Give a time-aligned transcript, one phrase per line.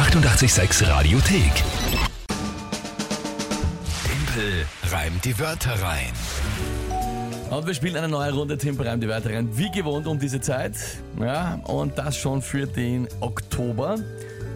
[0.00, 1.52] 886 Radiothek.
[4.02, 6.10] Tempel reimt die Wörter rein.
[7.50, 9.50] Und wir spielen eine neue Runde Tempel reimt die Wörter rein.
[9.58, 10.72] Wie gewohnt um diese Zeit.
[11.20, 13.98] Ja, und das schon für den Oktober.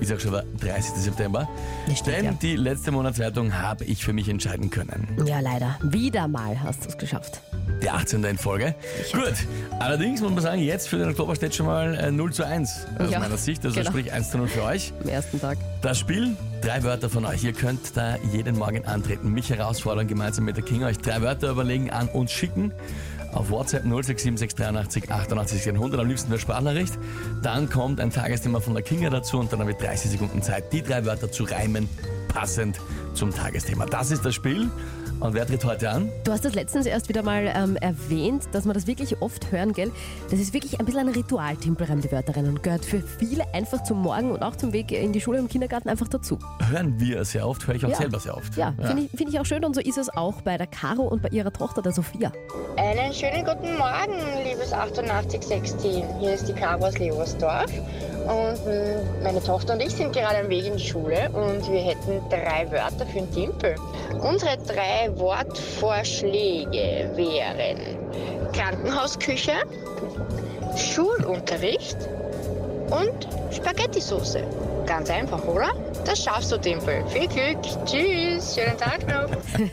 [0.00, 0.94] Ist auch schon der 30.
[0.96, 1.48] September.
[1.86, 2.32] Das stimmt, Denn ja.
[2.42, 5.06] die letzte Monatswertung habe ich für mich entscheiden können.
[5.24, 5.78] Ja, leider.
[5.82, 7.40] Wieder mal hast du es geschafft.
[7.82, 8.22] Die 18.
[8.24, 8.74] in Folge.
[9.12, 9.34] Gut.
[9.78, 12.86] Allerdings muss man sagen, jetzt für den Oktober steht schon mal äh, 0 zu 1
[12.98, 13.64] aus Ja, meiner Sicht.
[13.64, 13.90] Also genau.
[13.90, 14.92] sprich 1 zu 0 für euch.
[15.02, 15.58] Am ersten Tag.
[15.82, 17.44] Das Spiel, drei Wörter von euch.
[17.44, 21.50] Ihr könnt da jeden Morgen antreten, mich herausfordern, gemeinsam mit der King euch drei Wörter
[21.50, 22.72] überlegen, an uns schicken.
[23.34, 26.98] Auf WhatsApp 067683 88 100, am liebsten eine Sprachnachricht.
[27.42, 30.72] Dann kommt ein Tagesthema von der Kinga dazu und dann habe ich 30 Sekunden Zeit,
[30.72, 31.88] die drei Wörter zu reimen,
[32.28, 32.80] passend
[33.14, 33.86] zum Tagesthema.
[33.86, 34.70] Das ist das Spiel.
[35.20, 36.10] Und wer tritt heute an?
[36.24, 39.72] Du hast das letztens erst wieder mal ähm, erwähnt, dass wir das wirklich oft hören,
[39.72, 39.90] gell?
[40.30, 43.44] Das ist wirklich ein bisschen ein Ritual, Timpelreim die Wörter rein und gehört für viele
[43.54, 46.38] einfach zum Morgen und auch zum Weg in die Schule und im Kindergarten einfach dazu.
[46.68, 47.96] Hören wir sehr oft, höre ich auch Ja.
[47.96, 48.54] selber sehr oft.
[48.56, 51.04] Ja, finde ich, find ich auch schön und so ist es auch bei der Caro
[51.04, 52.30] und bei ihrer Tochter, der Sophia.
[52.76, 56.04] Einen schönen guten Morgen, liebes 886-Team.
[56.20, 57.70] Hier ist die Caro aus Leversdorf.
[58.24, 62.20] Und meine Tochter und ich sind gerade am Weg in die Schule und wir hätten
[62.30, 63.74] drei Wörter für den Timpel.
[64.22, 67.98] Unsere drei Wortvorschläge wären
[68.52, 69.52] Krankenhausküche,
[70.76, 71.96] Schulunterricht
[72.90, 74.42] und Spaghetti-Soße.
[74.86, 75.72] Ganz einfach, oder?
[76.04, 77.04] Das schaffst du, Timpel.
[77.08, 77.62] Viel Glück.
[77.84, 78.54] Tschüss.
[78.54, 79.30] Schönen Tag noch.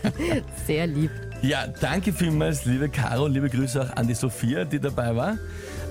[0.66, 1.11] Sehr lieb.
[1.41, 5.38] Ja, danke vielmals, liebe Caro, liebe Grüße auch an die Sophia, die dabei war.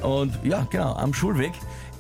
[0.01, 1.53] Und ja, genau, am Schulweg.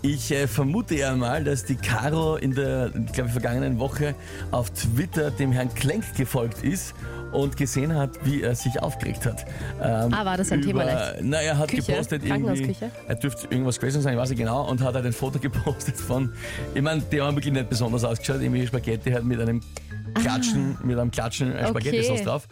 [0.02, 4.14] Ich äh, vermute ja mal, dass die Caro in der, glaube ich, vergangenen Woche
[4.50, 6.94] auf Twitter dem Herrn Klenk gefolgt ist
[7.32, 9.44] und gesehen hat, wie er sich aufgeregt hat.
[9.82, 11.16] Ähm, Ah, war das ein Thema über, leicht?
[11.22, 11.82] Na, er hat Küche?
[11.92, 12.74] gepostet irgendwie,
[13.08, 15.96] er dürfte irgendwas gewesen sein, ich weiß nicht genau, und hat halt ein Foto gepostet
[15.96, 16.32] von,
[16.74, 19.60] ich meine, die haben wirklich nicht besonders ausgeschaut, irgendwie Spaghetti halt mit einem
[20.14, 22.14] Klatschen, mit einem Klatschen äh, Spaghetti-Sauce Ah.
[22.14, 22.24] Okay.
[22.24, 22.48] drauf.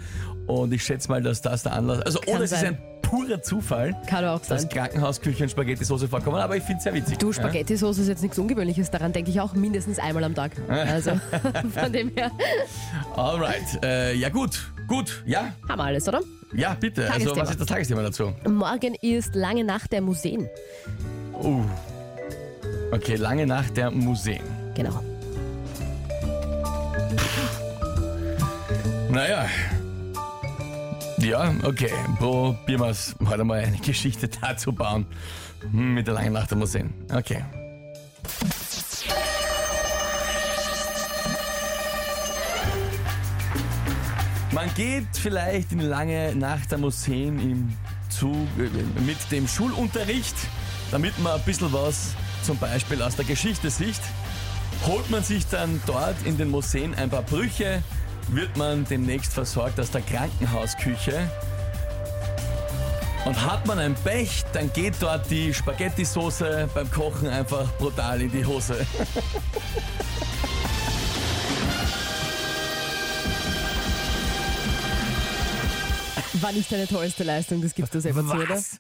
[0.47, 3.43] Und ich schätze mal, dass das der Anlass, also Kann oder es ist ein purer
[3.43, 4.69] Zufall, Kann auch dass sein.
[4.69, 7.17] Krankenhausküche und Spaghetti-Soße vorkommen, aber ich finde es sehr witzig.
[7.17, 10.53] Du, Spaghetti-Sauce ist jetzt nichts Ungewöhnliches, daran denke ich auch mindestens einmal am Tag.
[10.69, 11.13] Also
[11.75, 12.31] von dem her.
[13.17, 16.21] Alright, äh, ja gut, gut, ja, haben wir alles, oder?
[16.53, 17.03] ja bitte.
[17.05, 17.43] Also Tagesthema.
[17.43, 18.33] was ist das Tagesthema dazu?
[18.47, 20.47] Morgen ist lange Nacht der Museen.
[21.43, 21.65] Uh.
[22.93, 24.43] Okay, lange Nacht der Museen.
[24.75, 25.03] Genau.
[29.11, 29.47] Naja.
[31.21, 31.91] Ja, okay.
[32.19, 35.07] Probieren wir es heute mal eine Geschichte dazu bauen.
[35.71, 36.95] Hm, Mit der langen Nacht der Museen.
[37.13, 37.45] Okay.
[44.53, 47.77] Man geht vielleicht in die lange Nacht der Museen im
[48.09, 50.35] Zug äh, mit dem Schulunterricht,
[50.91, 54.01] damit man ein bisschen was zum Beispiel aus der Geschichte sieht.
[54.87, 57.83] Holt man sich dann dort in den Museen ein paar Brüche,
[58.31, 61.31] wird man demnächst versorgt aus der Krankenhausküche.
[63.25, 68.31] Und hat man ein Pech, dann geht dort die Spaghetti-Soße beim Kochen einfach brutal in
[68.31, 68.87] die Hose.
[76.41, 78.49] War nicht deine tollste Leistung, das gibst du selber zu, oder?
[78.51, 78.79] Was?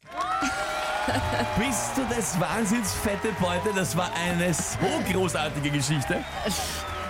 [1.59, 3.71] Bist du des Wahnsinns, fette Beute?
[3.75, 4.79] Das war eine so
[5.11, 6.23] großartige Geschichte.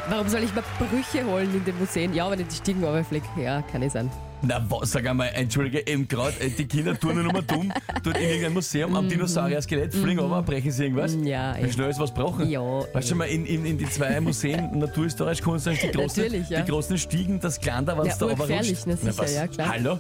[0.09, 2.15] Warum soll ich mal Brüche holen in den Museen?
[2.15, 3.23] Ja, wenn ich die Stiegen runterflieg.
[3.41, 4.11] Ja, kann ich sein.
[4.41, 7.73] Na, was, sag einmal, entschuldige, eben gerade die Kinder tun nur mal dumm,
[8.05, 11.17] dort in irgendein Museum am Dinosaurier-Skelett, fliegen runter, brechen sie irgendwas.
[11.17, 11.25] Mhm.
[11.27, 12.49] Ja, Wie schnell ist was gebrochen.
[12.49, 12.61] Ja,
[12.93, 16.61] Weißt du mal, in, in, in die zwei Museen, naturhistorisch, kunsthistorisch, die großen, Natürlich, ja.
[16.63, 19.03] die großen Stiegen, das Glander, was Ja, da urgefährlich, runterrutscht.
[19.05, 19.35] na sicher, was?
[19.35, 19.69] ja, klar.
[19.73, 19.99] Hallo?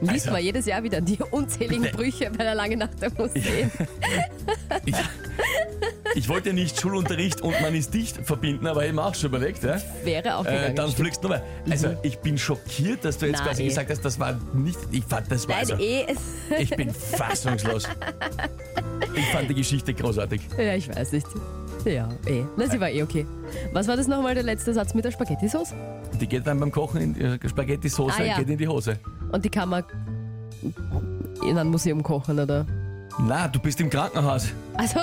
[0.00, 1.84] Liest Also- man jedes Jahr wieder die unzähligen.
[1.92, 3.70] Brüche bei der langen Nacht der Museen.
[4.84, 4.94] Ich,
[6.18, 9.30] ich wollte nicht Schulunterricht und man ist dicht verbinden, aber ich habe mir auch schon
[9.30, 9.76] überlegt, ja.
[10.04, 10.74] Wäre auch Äh, gegangen.
[10.76, 11.00] dann stimmt.
[11.06, 11.44] fliegst du nochmal.
[11.70, 13.68] Also, ich bin schockiert, dass du jetzt Na, quasi eh.
[13.68, 14.78] gesagt hast, das war nicht.
[14.90, 15.56] Ich fand, das war.
[15.56, 16.06] Nein, Also, eh.
[16.58, 17.84] ich bin fassungslos.
[19.14, 20.40] Ich fand die Geschichte großartig.
[20.58, 21.26] Ja, ich weiß nicht.
[21.84, 22.42] Ja, eh.
[22.56, 23.24] Na, sie war eh okay.
[23.72, 25.72] Was war das nochmal der letzte Satz mit der Spaghetti-Sauce?
[26.20, 28.36] Die geht dann beim Kochen in äh, Spaghetti-Soße, Ah, ja.
[28.38, 28.98] geht in die Hose.
[29.30, 29.84] Und die kann man
[31.48, 32.66] in einem Museum kochen, oder?
[33.20, 34.48] Na, du bist im Krankenhaus.
[34.74, 35.00] Also,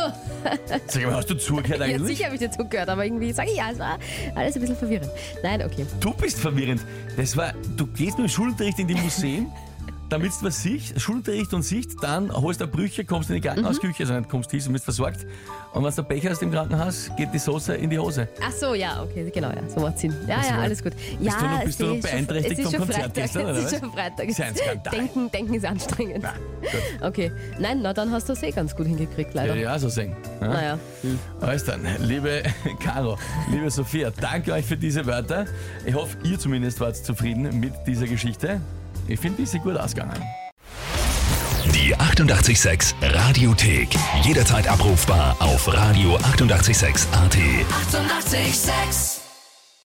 [0.87, 2.17] Sag mal, hast du zugehört ja, eigentlich?
[2.17, 3.97] sicher habe ich dir zugehört, aber irgendwie sage ich ja, es war
[4.35, 5.09] alles ein bisschen verwirrend.
[5.43, 5.85] Nein, okay.
[5.99, 6.81] Du bist verwirrend.
[7.17, 9.51] Das war, du gehst mit dem Schulunterricht in die Museen
[10.09, 14.03] damit du was siehst, Schulunterricht und siehst, dann holst du Brüche, kommst in die Krankenhausküche,
[14.03, 15.25] also nicht kommst hin und wirst versorgt.
[15.73, 18.27] Und wenn du Pech hast im Krankenhaus, geht die Soße in die Hose.
[18.41, 20.13] Ach so, ja, okay, genau, ja, so macht Sinn.
[20.27, 20.93] Ja, Bist ja, du- alles gut.
[20.95, 23.71] bist ja, du noch- es bist du noch beeinträchtigt vom Konzert Freitag, gestern, oder Es
[23.73, 24.25] ist schon Freitag.
[24.29, 24.93] Ist ja ein Skandal.
[24.95, 26.23] Denken, denken ist anstrengend.
[26.23, 27.07] Na.
[27.07, 29.55] Okay, nein, na dann hast du es eh ganz gut hingekriegt, Ja, leider.
[29.55, 30.15] ja, so singen.
[30.39, 30.47] Ja?
[30.47, 30.79] Naja,
[31.41, 32.43] Alles dann, liebe
[32.83, 33.17] Caro,
[33.51, 35.45] liebe Sophia, danke euch für diese Wörter.
[35.85, 38.61] Ich hoffe, ihr zumindest wart zufrieden mit dieser Geschichte.
[39.07, 40.21] Ich finde, die ist gut ausgegangen.
[41.73, 43.89] Die 886 Radiothek.
[44.23, 47.07] Jederzeit abrufbar auf radio886.at.
[47.07, 47.07] 886!
[47.97, 49.14] 886